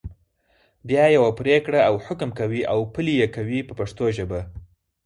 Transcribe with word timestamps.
بیا 0.87 1.05
یوه 1.15 1.31
پرېکړه 1.39 1.79
او 1.89 1.95
حکم 2.05 2.29
کوي 2.39 2.61
او 2.73 2.79
پلي 2.93 3.13
یې 3.21 3.27
کوي 3.35 3.59
په 3.67 3.73
پښتو 3.79 4.05
ژبه. 4.17 4.41